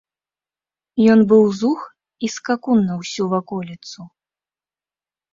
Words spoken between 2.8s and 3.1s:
на